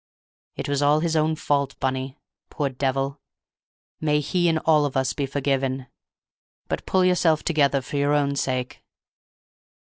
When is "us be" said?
4.97-5.27